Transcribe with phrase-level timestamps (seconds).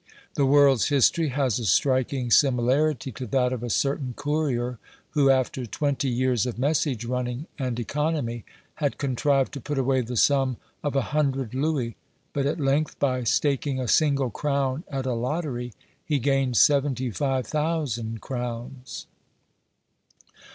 [0.33, 4.79] The world's history has a striking similarity to that of a certain courier
[5.11, 8.43] who, after twenty years of message running and economy,
[8.81, 11.97] had contrived to put away the sum of a hundred louis,
[12.33, 15.71] but at length, by staking a single crown at a lottery,
[16.03, 19.05] he gained seventy five thousand crowns.